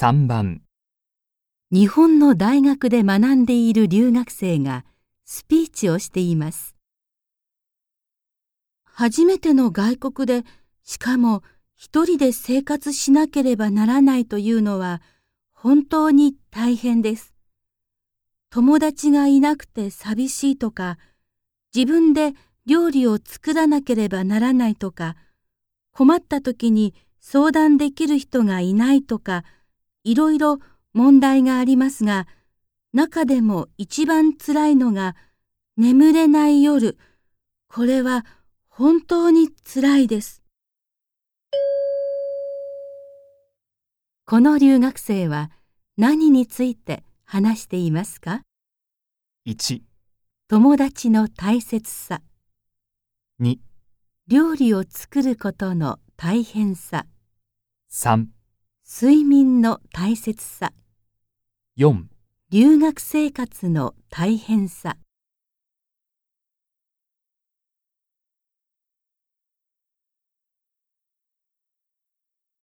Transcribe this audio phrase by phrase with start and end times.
[0.00, 0.62] 3番
[1.70, 4.86] 日本の大学で学んでいる留学生が
[5.26, 6.74] スピーチをしています。
[8.82, 10.48] 初めての外国で、
[10.84, 11.42] しかも
[11.76, 15.02] 一人で生活しなければならないというのは
[15.52, 17.34] 本当に大変です。
[18.48, 20.96] 友達がいなくて寂しいとか、
[21.74, 22.32] 自分で
[22.64, 25.16] 料理を作らなければならないとか、
[25.92, 29.44] 困った時に相談できる人がいないとか、
[30.04, 30.58] いろいろ
[30.92, 32.26] 問題がありますが、
[32.92, 35.14] 中でも一番辛いのが
[35.76, 36.98] 眠れない夜。
[37.68, 38.24] これは
[38.68, 40.42] 本当に辛いです。
[44.24, 45.50] この留学生は
[45.96, 48.42] 何について話していますか
[49.46, 49.82] ？1、
[50.48, 52.22] 友達の大切さ、
[53.40, 53.58] 2、
[54.28, 57.06] 料理を作ることの大変さ、
[57.92, 58.26] 3、
[58.92, 60.72] 睡眠の大切さ、
[61.78, 62.06] 4
[62.50, 64.96] 留学生活の大変さ。